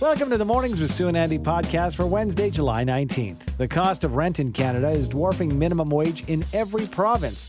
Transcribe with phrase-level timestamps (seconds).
[0.00, 3.40] Welcome to the Mornings with Sue and Andy podcast for Wednesday, July 19th.
[3.56, 7.48] The cost of rent in Canada is dwarfing minimum wage in every province.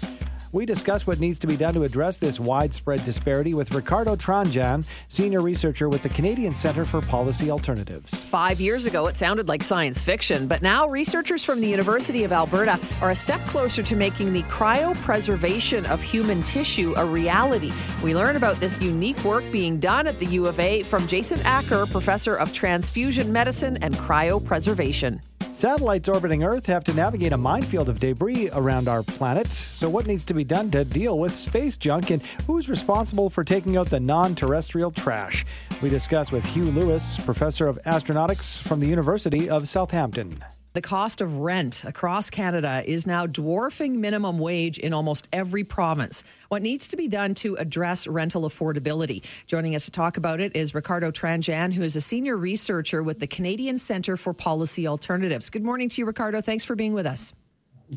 [0.52, 4.84] We discuss what needs to be done to address this widespread disparity with Ricardo Tranjan,
[5.08, 8.26] senior researcher with the Canadian Centre for Policy Alternatives.
[8.26, 12.32] Five years ago, it sounded like science fiction, but now researchers from the University of
[12.32, 17.72] Alberta are a step closer to making the cryopreservation of human tissue a reality.
[18.04, 21.40] We learn about this unique work being done at the U of A from Jason
[21.42, 25.20] Acker, professor of transfusion medicine and cryopreservation.
[25.60, 29.52] Satellites orbiting Earth have to navigate a minefield of debris around our planet.
[29.52, 33.44] So, what needs to be done to deal with space junk and who's responsible for
[33.44, 35.46] taking out the non terrestrial trash?
[35.82, 40.44] We discuss with Hugh Lewis, professor of astronautics from the University of Southampton.
[40.74, 46.24] The cost of rent across Canada is now dwarfing minimum wage in almost every province.
[46.50, 49.26] What needs to be done to address rental affordability?
[49.48, 53.18] Joining us to talk about it is Ricardo Tranjan, who is a senior researcher with
[53.18, 55.50] the Canadian Centre for Policy Alternatives.
[55.50, 56.40] Good morning to you, Ricardo.
[56.40, 57.34] Thanks for being with us.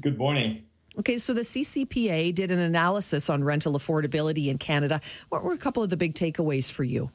[0.01, 0.65] Good morning.
[0.99, 5.01] Okay, so the CCPA did an analysis on rental affordability in Canada.
[5.31, 7.11] What were a couple of the big takeaways for you?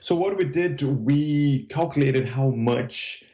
[0.00, 3.24] So, what we did, we calculated how much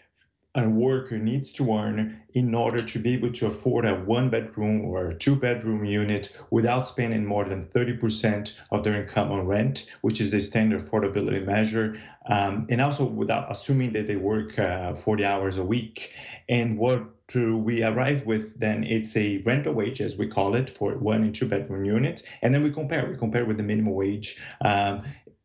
[0.56, 4.84] a worker needs to earn in order to be able to afford a one bedroom
[4.84, 9.91] or a two bedroom unit without spending more than 30% of their income on rent,
[10.01, 14.93] which is the standard affordability measure, um, and also without assuming that they work uh,
[14.93, 16.15] 40 hours a week.
[16.48, 20.69] And what do we arrive with then it's a rental wage as we call it
[20.69, 23.95] for one and two bedroom units and then we compare we compare with the minimum
[23.95, 25.01] wage um,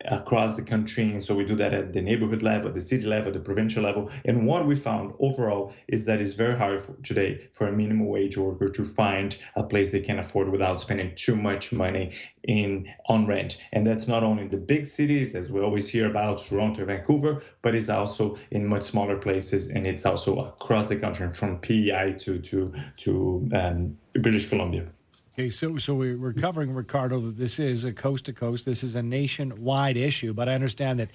[0.10, 1.04] across the country.
[1.04, 4.12] And so we do that at the neighborhood level, the city level, the provincial level.
[4.26, 8.08] And what we found overall is that it's very hard for today for a minimum
[8.08, 12.12] wage worker to find a place they can afford without spending too much money
[12.44, 13.62] in on rent.
[13.74, 17.42] And that's not only in the big cities, as we always hear about Toronto, Vancouver,
[17.62, 22.16] but it's also in much smaller places, and it's also across the country from PEI
[22.20, 24.86] to to to um, British Columbia.
[25.38, 28.66] Okay, so so we're covering Ricardo that this is a coast to coast.
[28.66, 31.10] This is a nationwide issue, but I understand that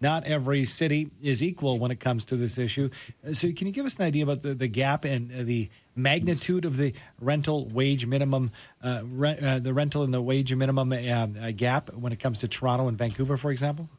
[0.00, 2.88] not every city is equal when it comes to this issue.
[3.34, 6.78] So, can you give us an idea about the, the gap and the magnitude of
[6.78, 8.50] the rental wage minimum,
[8.82, 12.38] uh, re, uh, the rental and the wage minimum uh, uh gap when it comes
[12.38, 13.90] to Toronto and Vancouver, for example?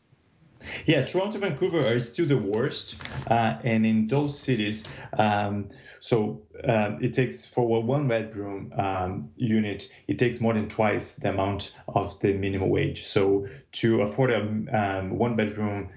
[0.87, 2.99] Yeah, Toronto, and Vancouver are still the worst,
[3.29, 4.85] uh, and in those cities.
[5.19, 5.69] Um,
[5.99, 11.29] so um, it takes for one bedroom um, unit, it takes more than twice the
[11.29, 13.03] amount of the minimum wage.
[13.03, 15.89] So to afford a um, one bedroom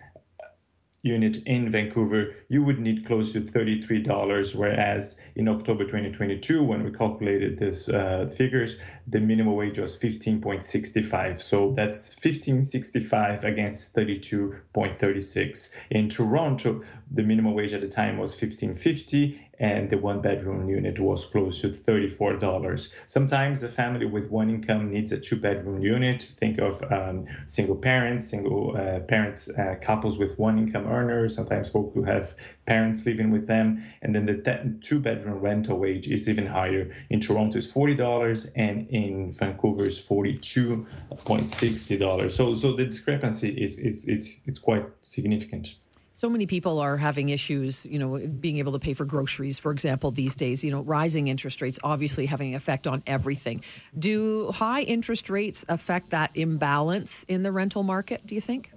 [1.03, 6.91] unit in Vancouver, you would need close to $33, whereas in October 2022, when we
[6.91, 11.41] calculated these uh, figures, the minimum wage was 15.65.
[11.41, 15.75] So that's 15.65 against 32.36.
[15.91, 20.99] In Toronto, the minimum wage at the time was 15.50 and the one bedroom unit
[20.99, 22.89] was close to $34.
[23.07, 26.33] Sometimes a family with one income needs a two bedroom unit.
[26.39, 31.69] Think of um, single parents, single uh, parents, uh, couples with one income earners, sometimes
[31.69, 32.35] folks who have
[32.65, 33.85] parents living with them.
[34.01, 36.91] And then the two bedroom rental wage is even higher.
[37.11, 42.31] In Toronto, it's $40 and in Vancouver, it's $42.60.
[42.31, 45.75] So, so the discrepancy is, is it's, it's quite significant.
[46.21, 49.73] So many people are having issues, you know, being able to pay for groceries, for
[49.73, 50.63] example, these days.
[50.63, 53.65] You know, rising interest rates obviously having an effect on everything.
[53.99, 58.71] Do high interest rates affect that imbalance in the rental market, do you think?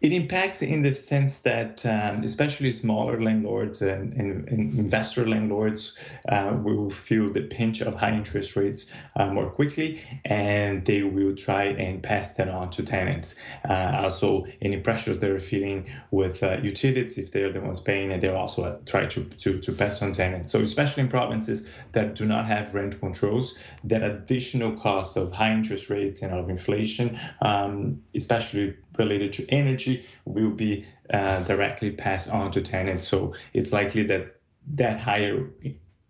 [0.00, 5.94] It impacts in the sense that, um, especially smaller landlords and, and, and investor landlords
[6.28, 11.34] uh, will feel the pinch of high interest rates uh, more quickly, and they will
[11.34, 13.34] try and pass that on to tenants.
[13.68, 18.22] Uh, also, any pressures they're feeling with uh, utilities, if they're the ones paying, and
[18.22, 20.52] they'll also try to, to, to pass on tenants.
[20.52, 25.52] So, especially in provinces that do not have rent controls, that additional cost of high
[25.52, 32.28] interest rates and of inflation, um, especially related to energy will be uh, directly passed
[32.28, 33.06] on to tenants.
[33.06, 34.36] So it's likely that
[34.74, 35.48] that higher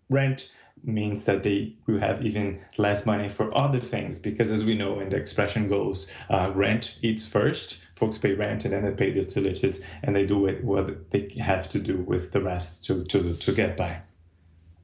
[0.09, 0.51] rent
[0.83, 4.99] means that they will have even less money for other things because as we know
[4.99, 9.11] and the expression goes uh, rent eats first folks pay rent and then they pay
[9.11, 13.03] the utilities and they do it what they have to do with the rest to,
[13.05, 13.99] to, to get by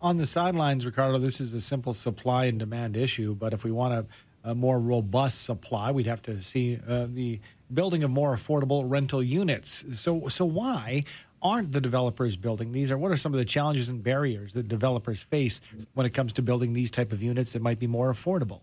[0.02, 3.72] on the sidelines ricardo this is a simple supply and demand issue but if we
[3.72, 4.06] want a,
[4.46, 7.40] a more robust supply we'd have to see uh, the
[7.74, 9.84] building of more affordable rental units.
[9.96, 11.04] So, so why
[11.42, 14.68] aren't the developers building these, or what are some of the challenges and barriers that
[14.68, 15.62] developers face
[15.94, 18.62] when it comes to building these type of units that might be more affordable?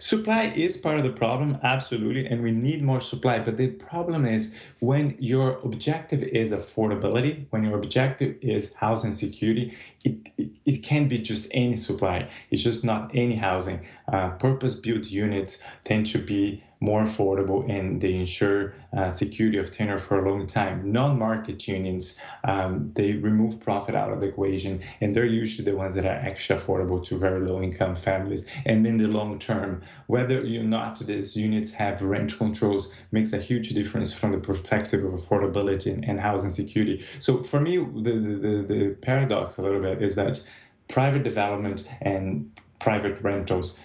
[0.00, 3.38] Supply is part of the problem, absolutely, and we need more supply.
[3.38, 9.76] But the problem is when your objective is affordability, when your objective is housing security,
[10.02, 12.28] it, it, it can't be just any supply.
[12.50, 13.86] It's just not any housing.
[14.12, 19.70] Uh, Purpose built units tend to be more affordable and they ensure uh, security of
[19.70, 20.90] tenure for a long time.
[20.90, 25.94] Non-market unions, um, they remove profit out of the equation and they're usually the ones
[25.94, 28.46] that are actually affordable to very low income families.
[28.64, 33.38] And in the long term, whether or not these units have rent controls makes a
[33.38, 37.04] huge difference from the perspective of affordability and, and housing security.
[37.20, 40.40] So for me, the, the, the paradox a little bit is that
[40.88, 43.78] private development and private rentals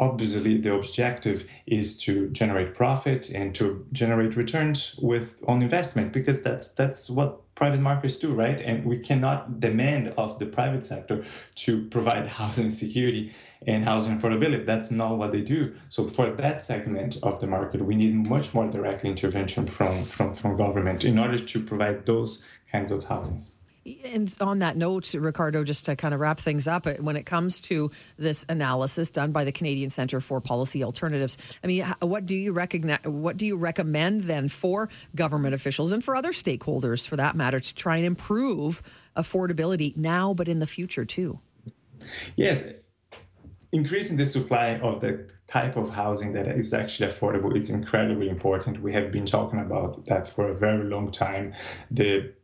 [0.00, 6.42] obviously the objective is to generate profit and to generate returns with on investment because
[6.42, 8.60] that's that's what private markets do right?
[8.60, 11.24] And we cannot demand of the private sector
[11.56, 13.32] to provide housing security
[13.66, 14.64] and housing affordability.
[14.64, 15.74] That's not what they do.
[15.88, 20.34] So for that segment of the market we need much more direct intervention from from,
[20.34, 23.55] from government in order to provide those kinds of housings
[24.04, 27.26] and on that note, Ricardo, just to kind of wrap things up, uh, when it
[27.26, 32.26] comes to this analysis done by the Canadian Centre for Policy Alternatives, I mean, what
[32.26, 33.00] do you recognize?
[33.04, 37.60] What do you recommend then for government officials and for other stakeholders, for that matter,
[37.60, 38.82] to try and improve
[39.16, 41.38] affordability now, but in the future too?
[42.36, 42.64] Yes,
[43.72, 48.82] increasing the supply of the type of housing that is actually affordable is incredibly important.
[48.82, 51.54] We have been talking about that for a very long time.
[51.90, 52.34] The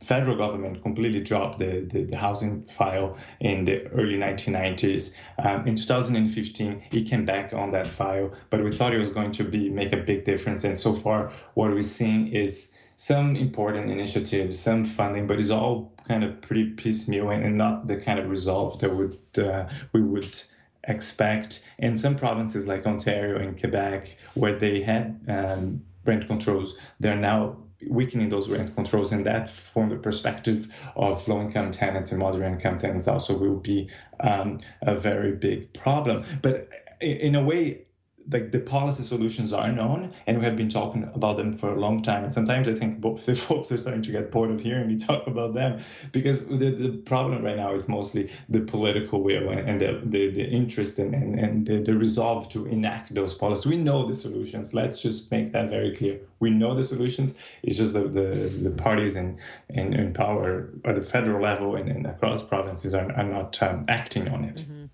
[0.00, 5.16] federal government completely dropped the, the, the, housing file in the early 1990s.
[5.38, 9.32] Um, in 2015, it came back on that file, but we thought it was going
[9.32, 10.64] to be make a big difference.
[10.64, 15.92] And so far, what we're seeing is some important initiatives, some funding, but it's all
[16.06, 20.02] kind of pretty piecemeal and, and not the kind of resolve that would uh, we
[20.02, 20.38] would
[20.84, 21.64] expect.
[21.78, 27.56] In some provinces like Ontario and Quebec, where they had um, rent controls, they're now
[27.88, 32.52] weakening those rent controls and that from the perspective of low income tenants and moderate
[32.52, 33.88] income tenants also will be
[34.20, 36.24] um, a very big problem.
[36.42, 36.68] But
[37.00, 37.86] in a way
[38.30, 41.78] like the policy solutions are known and we have been talking about them for a
[41.78, 42.24] long time.
[42.24, 44.96] And sometimes i think both the folks are starting to get bored of hearing me
[44.96, 45.80] talk about them
[46.12, 50.44] because the, the problem right now is mostly the political will and, the, the, the,
[50.44, 53.66] interest and, and, and the, the resolve to enact those policies.
[53.66, 54.74] We know the solutions.
[54.74, 56.20] Let's just make that very clear.
[56.40, 57.34] We know the solutions.
[57.62, 58.20] It's just the, the,
[58.62, 59.38] the parties in,
[59.68, 63.84] in, in power at the federal level and, and across provinces are, are not um,
[63.88, 64.56] acting on it.
[64.56, 64.85] Mm-hmm.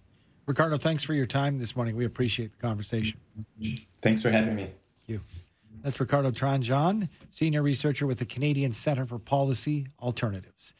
[0.47, 1.97] Ricardo, thanks for your time this morning.
[1.97, 3.19] We appreciate the conversation.
[4.01, 4.65] Thanks for having me.
[4.65, 4.75] Thank
[5.07, 5.21] you.
[5.83, 10.75] That's Ricardo Tranjan, senior researcher with the Canadian Centre for Policy Alternatives.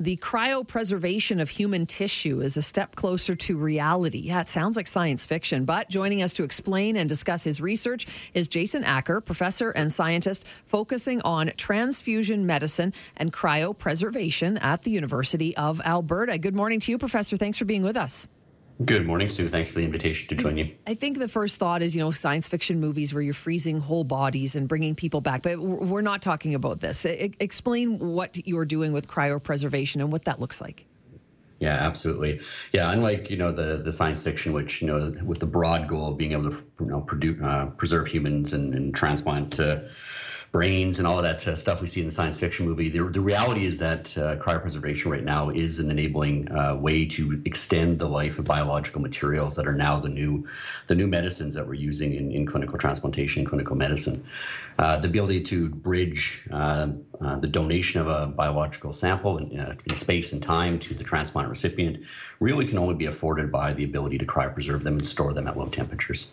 [0.00, 4.18] The cryopreservation of human tissue is a step closer to reality.
[4.18, 8.06] Yeah, it sounds like science fiction, but joining us to explain and discuss his research
[8.34, 15.56] is Jason Acker, professor and scientist focusing on transfusion medicine and cryopreservation at the University
[15.56, 16.36] of Alberta.
[16.36, 17.36] Good morning to you, Professor.
[17.36, 18.26] Thanks for being with us.
[18.84, 19.48] Good morning, Sue.
[19.48, 20.70] Thanks for the invitation to join you.
[20.86, 24.04] I think the first thought is, you know, science fiction movies where you're freezing whole
[24.04, 27.04] bodies and bringing people back, but we're not talking about this.
[27.04, 30.86] Explain what you're doing with cryopreservation and what that looks like.
[31.60, 32.40] Yeah, absolutely.
[32.72, 36.08] Yeah, unlike you know the the science fiction, which you know with the broad goal
[36.08, 39.88] of being able to you know produce, uh, preserve humans and, and transplant to
[40.52, 42.90] brains and all of that uh, stuff we see in the science fiction movie.
[42.90, 47.40] The, the reality is that uh, cryopreservation right now is an enabling uh, way to
[47.46, 50.46] extend the life of biological materials that are now the new,
[50.88, 54.22] the new medicines that we're using in, in clinical transplantation, clinical medicine.
[54.78, 56.88] Uh, the ability to bridge uh,
[57.22, 61.48] uh, the donation of a biological sample in, in, space and time to the transplant
[61.48, 62.02] recipient
[62.40, 65.56] really can only be afforded by the ability to cryopreserve them and store them at
[65.56, 66.26] low temperatures.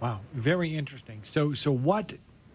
[0.00, 1.20] Wow, very interesting.
[1.24, 2.14] So, so what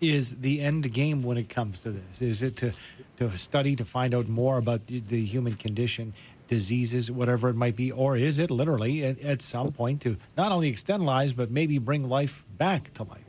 [0.09, 2.21] is the end game when it comes to this?
[2.21, 2.71] Is it to,
[3.17, 6.13] to study to find out more about the, the human condition,
[6.47, 10.51] diseases, whatever it might be, or is it literally at, at some point to not
[10.51, 13.21] only extend lives but maybe bring life back to life?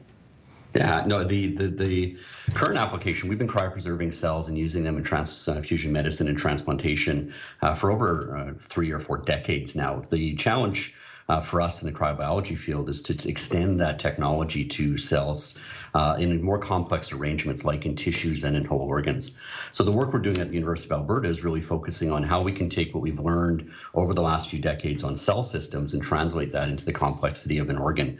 [0.74, 2.18] Yeah, no, the, the, the
[2.52, 7.74] current application, we've been cryopreserving cells and using them in transfusion medicine and transplantation uh,
[7.74, 10.02] for over uh, three or four decades now.
[10.10, 10.94] The challenge
[11.30, 15.54] uh, for us in the cryobiology field is to extend that technology to cells
[15.96, 19.30] uh, in more complex arrangements like in tissues and in whole organs.
[19.72, 22.42] So the work we're doing at the University of Alberta is really focusing on how
[22.42, 26.02] we can take what we've learned over the last few decades on cell systems and
[26.02, 28.18] translate that into the complexity of an organ.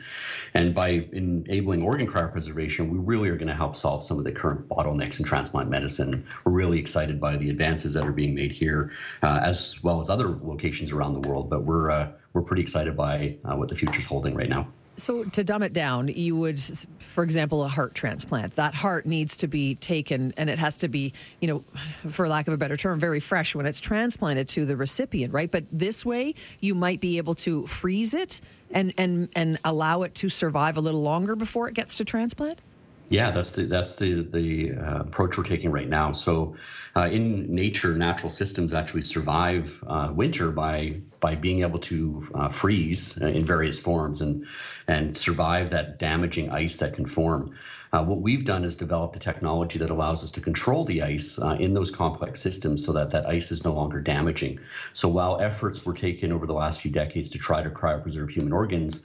[0.55, 4.33] And by enabling organ cryopreservation, we really are going to help solve some of the
[4.33, 6.27] current bottlenecks in transplant medicine.
[6.47, 8.91] We're really excited by the advances that are being made here,
[9.23, 11.51] uh, as well as other locations around the world.
[11.51, 14.67] But we're uh, we're pretty excited by uh, what the future's holding right now.
[14.97, 16.61] So, to dumb it down, you would,
[16.99, 18.57] for example, a heart transplant.
[18.57, 21.65] That heart needs to be taken and it has to be, you know,
[22.09, 25.51] for lack of a better term, very fresh when it's transplanted to the recipient, right?
[25.51, 30.15] But this way, you might be able to freeze it and, and, and allow it
[30.17, 32.61] to survive a little longer before it gets to transplant?
[33.09, 36.11] Yeah, that's the that's the the uh, approach we're taking right now.
[36.11, 36.57] So,
[36.97, 42.49] uh, in nature, natural systems actually survive uh, winter by by being able to uh,
[42.49, 44.45] freeze in various forms and
[44.89, 47.55] and survive that damaging ice that can form.
[47.97, 51.39] Uh, what we've done is developed a technology that allows us to control the ice
[51.59, 54.59] in those complex systems so that that ice is no longer damaging.
[54.93, 58.53] So while efforts were taken over the last few decades to try to cryopreserve human
[58.53, 59.01] organs,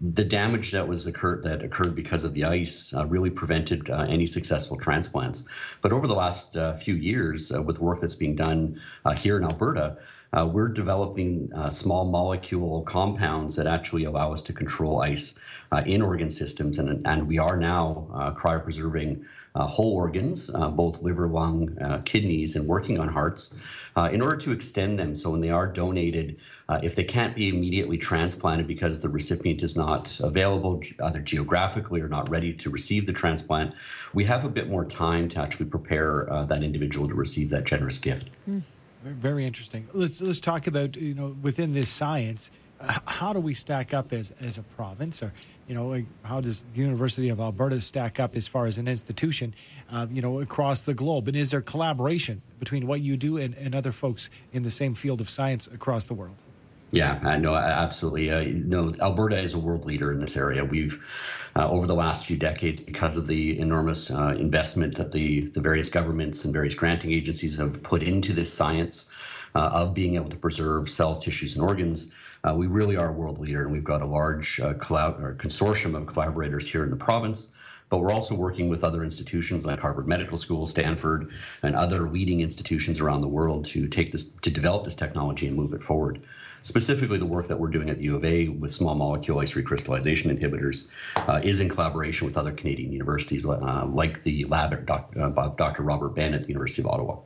[0.00, 4.06] the damage that was occurred that occurred because of the ice uh, really prevented uh,
[4.08, 5.42] any successful transplants.
[5.80, 9.36] But over the last uh, few years, uh, with work that's being done uh, here
[9.36, 9.96] in Alberta,
[10.36, 15.34] uh, we're developing small molecule compounds that actually allow us to control ice
[15.84, 19.24] in organ systems, and and we are now cryopreserving
[19.56, 23.54] uh, whole organs, uh, both liver, lung, uh, kidneys, and working on hearts,
[23.96, 25.16] uh, in order to extend them.
[25.16, 26.36] So when they are donated,
[26.68, 32.02] uh, if they can't be immediately transplanted because the recipient is not available, either geographically
[32.02, 33.74] or not ready to receive the transplant,
[34.12, 37.64] we have a bit more time to actually prepare uh, that individual to receive that
[37.64, 38.28] generous gift.
[38.48, 38.62] Mm.
[39.04, 39.86] Very interesting.
[39.92, 42.50] Let's let's talk about you know within this science
[43.06, 45.32] how do we stack up as, as a province or
[45.68, 49.54] you know how does the university of alberta stack up as far as an institution
[49.90, 53.54] uh, you know across the globe and is there collaboration between what you do and,
[53.54, 56.36] and other folks in the same field of science across the world
[56.92, 58.30] yeah, I know absolutely.
[58.30, 60.64] Uh, you know, Alberta is a world leader in this area.
[60.64, 61.02] We've
[61.56, 65.60] uh, over the last few decades, because of the enormous uh, investment that the the
[65.60, 69.10] various governments and various granting agencies have put into this science
[69.54, 72.12] uh, of being able to preserve cells, tissues, and organs.
[72.46, 76.06] Uh, we really are a world leader, and we've got a large uh, consortium of
[76.06, 77.48] collaborators here in the province.
[77.88, 81.30] But we're also working with other institutions like Harvard Medical School, Stanford,
[81.62, 85.56] and other leading institutions around the world to take this to develop this technology and
[85.56, 86.20] move it forward.
[86.62, 89.52] Specifically, the work that we're doing at the U of A with small molecule ice
[89.52, 94.84] recrystallization inhibitors uh, is in collaboration with other Canadian universities uh, like the lab at
[94.84, 95.84] doc, uh, Dr.
[95.84, 97.18] Robert Ben at the University of Ottawa.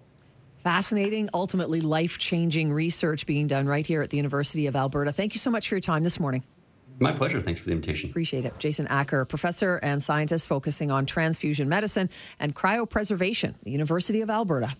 [0.62, 5.12] Fascinating, ultimately life changing research being done right here at the University of Alberta.
[5.12, 6.44] Thank you so much for your time this morning.
[6.98, 7.40] My pleasure.
[7.40, 8.10] Thanks for the invitation.
[8.10, 8.58] Appreciate it.
[8.58, 14.76] Jason Acker, professor and scientist focusing on transfusion medicine and cryopreservation, the University of Alberta.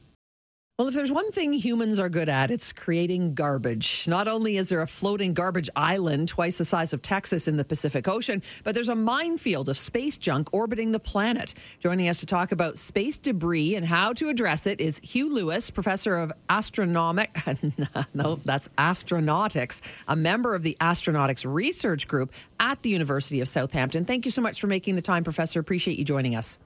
[0.81, 4.09] Well, if there's one thing humans are good at, it's creating garbage.
[4.09, 7.67] Not only is there a floating garbage island twice the size of Texas in the
[7.67, 11.53] Pacific Ocean, but there's a minefield of space junk orbiting the planet.
[11.81, 15.71] Joining us to talk about space debris and how to address it is Hugh Lewis,
[15.71, 17.37] professor of astronomic
[18.15, 24.07] no, that's astronautics, a member of the Astronautics Research Group at the University of Southampton.
[24.07, 25.61] Thank you so much for making the time, professor.
[25.61, 26.59] Appreciate you joining us.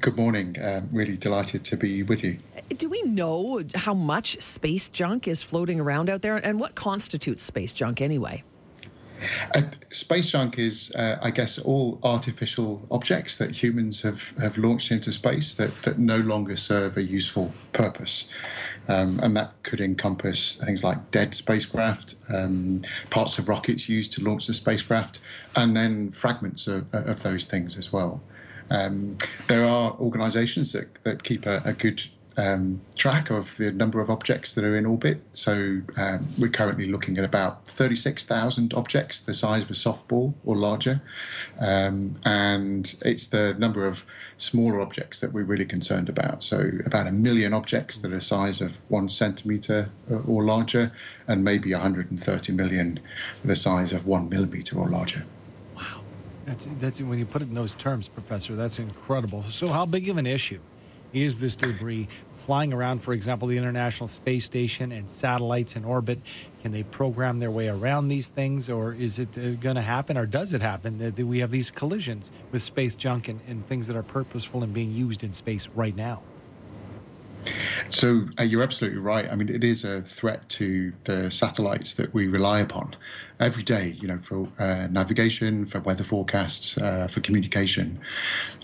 [0.00, 0.56] Good morning.
[0.60, 2.38] Um, really delighted to be with you.
[2.76, 7.42] Do we know how much space junk is floating around out there and what constitutes
[7.42, 8.42] space junk anyway?
[9.54, 14.90] Uh, space junk is, uh, I guess, all artificial objects that humans have, have launched
[14.90, 18.28] into space that, that no longer serve a useful purpose.
[18.88, 24.24] Um, and that could encompass things like dead spacecraft, um, parts of rockets used to
[24.24, 25.20] launch the spacecraft,
[25.54, 28.20] and then fragments of, of those things as well.
[28.72, 32.02] Um, there are organisations that, that keep a, a good
[32.38, 35.20] um, track of the number of objects that are in orbit.
[35.34, 40.56] So um, we're currently looking at about 36,000 objects the size of a softball or
[40.56, 41.02] larger.
[41.60, 44.06] Um, and it's the number of
[44.38, 46.42] smaller objects that we're really concerned about.
[46.42, 49.90] So about a million objects that are size of one centimetre
[50.26, 50.90] or larger,
[51.28, 53.00] and maybe 130 million
[53.44, 55.22] the size of one millimetre or larger.
[56.44, 58.54] That's that's when you put it in those terms, Professor.
[58.54, 59.42] That's incredible.
[59.42, 60.60] So, how big of an issue
[61.12, 62.08] is this debris
[62.38, 63.00] flying around?
[63.00, 66.20] For example, the International Space Station and satellites in orbit.
[66.62, 70.16] Can they program their way around these things, or is it uh, going to happen,
[70.16, 73.86] or does it happen that we have these collisions with space junk and, and things
[73.86, 76.22] that are purposeful and being used in space right now?
[77.88, 79.30] So uh, you're absolutely right.
[79.30, 82.94] I mean, it is a threat to the satellites that we rely upon
[83.40, 83.96] every day.
[84.00, 88.00] You know, for uh, navigation, for weather forecasts, uh, for communication.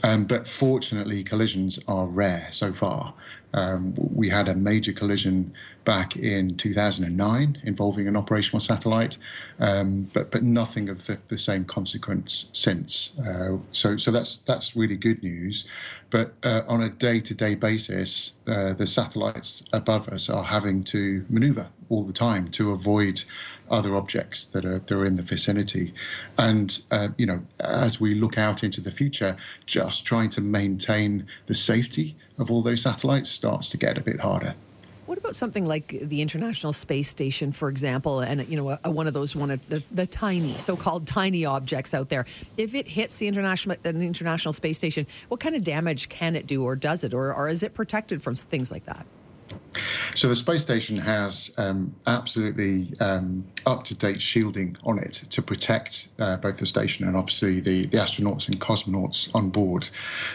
[0.02, 3.14] Um, but fortunately, collisions are rare so far.
[3.54, 5.52] Um, we had a major collision
[5.84, 9.16] back in 2009 involving an operational satellite,
[9.58, 13.10] um, but but nothing of the, the same consequence since.
[13.26, 15.64] Uh, so so that's that's really good news.
[16.10, 21.70] But uh, on a day-to-day basis, uh, the satellites above us are having to manoeuvre
[21.90, 23.22] all the time to avoid
[23.70, 25.94] other objects that are that are in the vicinity,
[26.36, 31.26] and uh, you know as we look out into the future, just trying to maintain
[31.46, 34.54] the safety of all those satellites starts to get a bit harder.
[35.06, 39.06] What about something like the International Space Station, for example, and you know, a, one
[39.06, 42.26] of those one of the, the tiny, so-called tiny objects out there?
[42.58, 46.46] If it hits the international an International Space Station, what kind of damage can it
[46.46, 49.06] do, or does it, or, or is it protected from things like that?
[50.14, 56.36] So the space station has um, absolutely um, up-to-date shielding on it to protect uh,
[56.36, 59.88] both the station and obviously the, the astronauts and cosmonauts on board.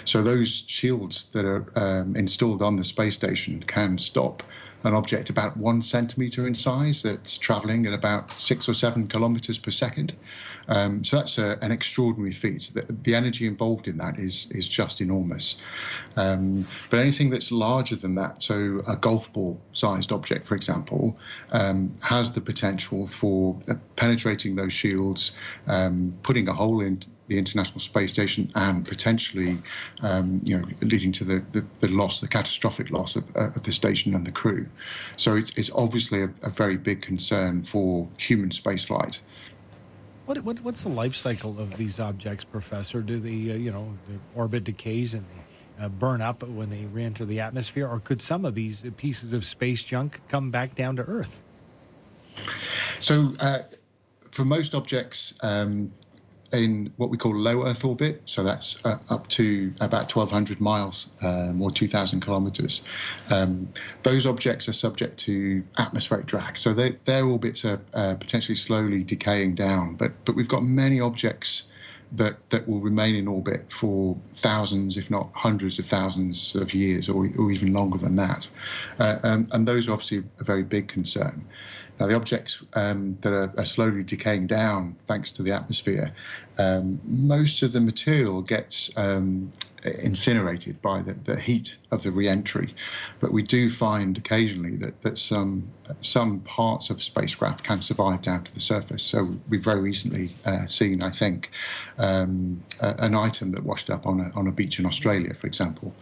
[0.06, 4.44] So those shields that are um, installed on the space station can stop
[4.84, 9.58] an object about one centimeter in size that's traveling at about six or seven kilometers
[9.58, 10.14] per second.
[10.68, 12.72] Um, so that's a, an extraordinary feat.
[12.74, 15.58] The, the, energy involved in that is is just enormous.
[16.16, 21.18] Um, but anything that's larger than that, so a golf ball sized object, for example,
[21.52, 23.60] um, has the potential for
[23.98, 25.34] penetrating those shields,
[25.68, 29.58] um, putting a hole in the International Space Station and potentially,
[30.02, 33.64] um, you know, leading to the, the, the, loss, the catastrophic loss of, uh, of
[33.64, 34.68] the station and the crew.
[35.16, 39.20] So it's, it's obviously a, a very big concern for human spaceflight.
[40.26, 43.02] What, what, what's the life cycle of these objects, Professor?
[43.02, 46.86] Do the uh, you know the orbit decays and they uh, burn up when they
[46.86, 50.96] re-enter the atmosphere, or could some of these pieces of space junk come back down
[50.96, 51.40] to Earth?
[53.00, 53.60] So, uh,
[54.32, 55.92] for most objects, um,
[56.54, 61.08] in what we call low Earth orbit, so that's uh, up to about 1,200 miles
[61.22, 62.82] um, or 2,000 kilometers.
[63.32, 63.70] Um,
[64.04, 69.04] those objects are subject to atmospheric drag, so they, their orbits are uh, potentially slowly
[69.04, 69.96] decaying down.
[69.96, 71.64] But but we've got many objects
[72.14, 77.10] that that will remain in orbit for thousands, if not hundreds of thousands of years,
[77.10, 78.48] or, or even longer than that.
[79.00, 81.44] Uh, um, and those are obviously a very big concern.
[82.00, 86.12] Now, the objects um, that are, are, slowly decaying down thanks to the atmosphere,
[86.58, 89.52] um, most of the material gets um,
[89.84, 92.74] incinerated by the, the, heat of the re-entry.
[93.20, 98.44] But we do find occasionally that, that some some parts of spacecraft can survive down
[98.44, 99.04] to the surface.
[99.04, 101.52] So we've very recently uh, seen, I think,
[101.98, 105.48] um, a, an item that washed up on a, on a beach in Australia, for
[105.48, 105.94] example.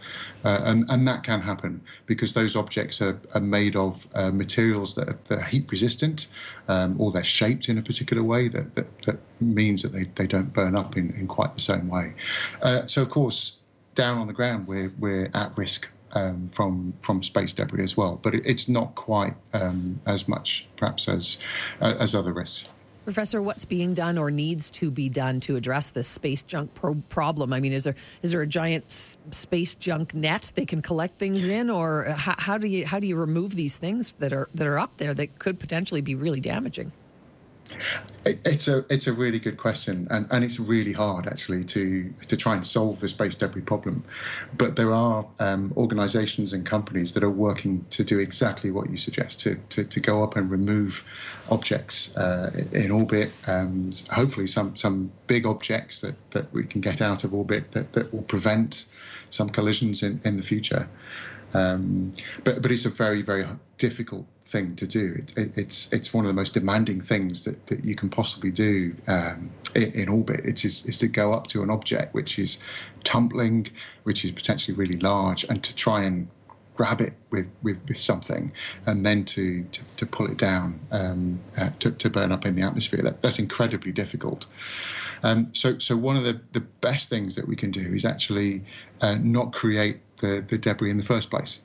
[0.44, 4.94] Uh, and, and that can happen because those objects are, are made of uh, materials
[4.94, 6.28] that are, that are heat resistant
[6.68, 10.26] um, or they're shaped in a particular way that, that, that, means that they, they
[10.26, 12.12] don't burn up in, in quite the same way.
[12.62, 13.56] Uh, so, of course,
[13.94, 18.18] down on the ground, we're we're at risk um, from from space debris as well.
[18.22, 21.38] But it, it's not quite um, as much, perhaps, as
[21.80, 22.68] uh, as other risks.
[23.04, 26.94] Professor, what's being done or needs to be done to address this space junk pro-
[27.08, 27.52] problem?
[27.52, 31.18] I mean, is there is there a giant s- space junk net they can collect
[31.18, 34.48] things in, or how, how do you how do you remove these things that are
[34.54, 36.92] that are up there that could potentially be really damaging?
[38.24, 42.36] It's a it's a really good question, and, and it's really hard actually to to
[42.36, 44.04] try and solve the space debris problem.
[44.56, 48.96] But there are um, organisations and companies that are working to do exactly what you
[48.96, 51.04] suggest to to, to go up and remove
[51.50, 53.32] objects uh, in orbit.
[53.46, 57.92] Um, hopefully, some some big objects that, that we can get out of orbit that,
[57.92, 58.84] that will prevent
[59.30, 60.88] some collisions in, in the future.
[61.54, 62.12] Um,
[62.44, 63.46] but but it's a very very
[63.78, 65.14] difficult thing to do.
[65.18, 68.50] It, it, it's it's one of the most demanding things that, that you can possibly
[68.50, 70.40] do um, in, in, orbit.
[70.44, 72.58] It is is to go up to an object which is
[73.04, 73.66] tumbling,
[74.04, 76.28] which is potentially really large, and to try and
[76.74, 78.50] grab it with, with, with something
[78.86, 82.56] and then to, to, to pull it down um, uh, to, to burn up in
[82.56, 83.02] the atmosphere.
[83.02, 84.46] That, that's incredibly difficult.
[85.22, 88.64] Um, so, so one of the, the best things that we can do is actually
[89.00, 91.60] uh, not create the, the debris in the first place.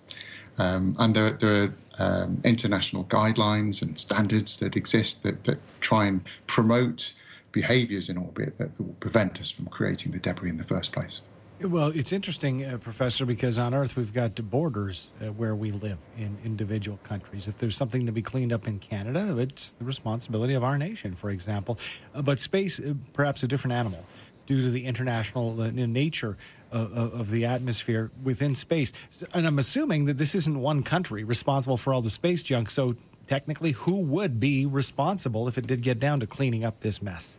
[0.57, 6.05] Um, and there, there are um, international guidelines and standards that exist that, that try
[6.05, 7.13] and promote
[7.51, 11.21] behaviors in orbit that will prevent us from creating the debris in the first place.
[11.59, 15.97] Well, it's interesting, uh, Professor, because on Earth we've got borders uh, where we live
[16.15, 17.47] in individual countries.
[17.47, 21.15] If there's something to be cleaned up in Canada, it's the responsibility of our nation,
[21.15, 21.79] for example.
[22.13, 24.05] Uh, but space, uh, perhaps a different animal
[24.47, 26.37] due to the international uh, nature
[26.71, 28.91] of, of, the atmosphere within space.
[29.33, 32.69] And I'm assuming that this isn't one country responsible for all the space junk.
[32.69, 32.95] So
[33.27, 37.37] technically, who would be responsible if it did get down to cleaning up this mess?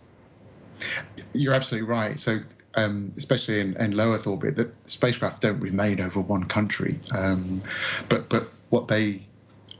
[1.33, 2.18] You're absolutely right.
[2.18, 2.40] So
[2.77, 7.01] um, especially in, in, low Earth orbit, that spacecraft don't remain over one country.
[7.12, 7.62] Um,
[8.09, 9.27] but but what they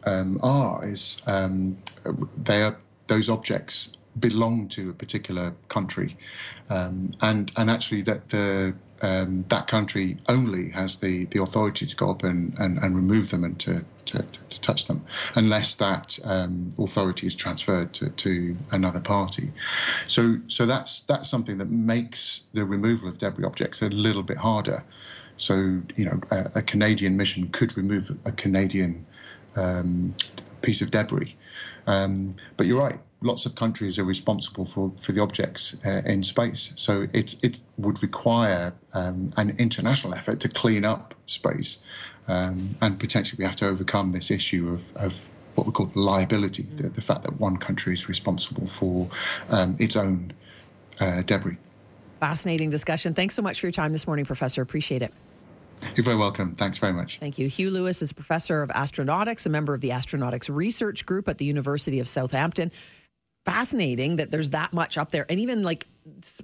[0.05, 1.77] um, are is um,
[2.43, 6.17] they are those objects belong to a particular country,
[6.71, 11.97] um, and and actually that the um, that country only has the, the authority to
[11.97, 15.05] go up and, and, and remove them and to, to, to touch them,
[15.35, 19.53] unless that um, authority is transferred to, to another party.
[20.07, 24.37] So so that's that's something that makes the removal of debris objects a little bit
[24.37, 24.83] harder.
[25.37, 25.55] So
[25.97, 29.07] you know a, a Canadian mission could remove a Canadian
[29.57, 30.15] um,
[30.63, 31.37] piece of debris,
[31.87, 36.23] um, but you're right lots of countries are responsible for, for the objects uh, in
[36.23, 36.73] space.
[36.77, 41.79] So it, it would require um, an international effort to clean up space.
[42.29, 46.01] Um, and potentially we have to overcome this issue of, of what we call the
[46.01, 49.09] liability, the, the fact that one country is responsible for
[49.51, 50.33] um, its own
[51.01, 51.57] uh, debris.
[52.21, 53.15] Fascinating discussion.
[53.15, 54.63] Thanks so much for your time this morning, Professor.
[54.63, 55.13] Appreciate it.
[55.95, 56.55] You're very welcome.
[56.55, 57.19] Thanks very much.
[57.19, 57.49] Thank you.
[57.49, 61.39] Hugh Lewis is a professor of astronautics, a member of the Astronautics Research Group at
[61.39, 62.73] the University of Southampton
[63.51, 65.27] fascinating that there's that much up there.
[65.29, 65.87] And even like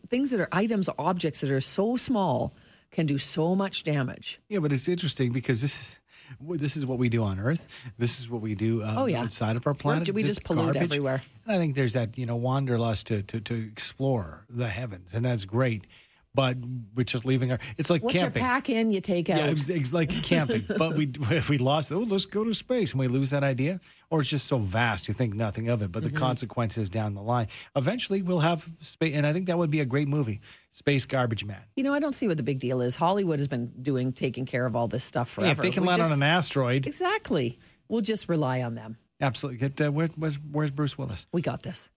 [0.08, 2.54] things that are items, objects that are so small
[2.90, 4.40] can do so much damage.
[4.48, 5.98] Yeah, but it's interesting because this is
[6.40, 7.66] this is what we do on Earth.
[7.98, 9.20] This is what we do um, oh, yeah.
[9.20, 10.10] outside of our planet.
[10.14, 10.82] we just, just pollute garbage.
[10.82, 11.22] everywhere?
[11.44, 15.24] And I think there's that you know wanderlust to, to to explore the heavens, and
[15.24, 15.86] that's great
[16.34, 16.56] but
[16.94, 17.58] we're just leaving our.
[17.76, 18.42] It's like what camping.
[18.42, 19.38] you pack in, you take out.
[19.38, 20.64] Yeah, it's, it's like camping.
[20.76, 23.80] but we if we lost, oh, let's go to space, and we lose that idea,
[24.10, 25.92] or it's just so vast you think nothing of it.
[25.92, 26.14] But mm-hmm.
[26.14, 29.80] the consequences down the line, eventually we'll have space, and I think that would be
[29.80, 31.62] a great movie, Space Garbage Man.
[31.76, 32.96] You know, I don't see what the big deal is.
[32.96, 35.46] Hollywood has been doing taking care of all this stuff forever.
[35.46, 38.74] Yeah, if they can we land just, on an asteroid, exactly, we'll just rely on
[38.74, 38.98] them.
[39.20, 39.68] Absolutely.
[39.68, 41.26] Get uh, where, where's, where's Bruce Willis?
[41.32, 41.88] We got this.